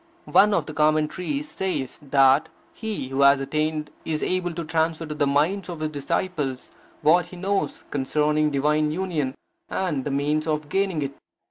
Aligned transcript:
One 0.33 0.51
of 0.55 0.65
the 0.65 0.73
commentaries 0.73 1.47
says 1.47 1.99
that 2.01 2.49
he 2.73 3.09
who 3.09 3.21
has 3.21 3.39
attained 3.39 3.91
is 4.03 4.23
able 4.23 4.51
to 4.55 4.63
transfer 4.65 5.05
to 5.05 5.13
the 5.13 5.27
minds 5.27 5.69
of 5.69 5.79
his 5.79 5.89
disciples 5.89 6.71
what 7.03 7.27
he 7.27 7.35
knows 7.37 7.83
concerning 7.91 8.49
divine 8.49 8.91
union, 8.91 9.35
and 9.69 10.03
the 10.03 10.09
means 10.09 10.47
of 10.47 10.69
gaining 10.69 11.03
it. 11.03 11.13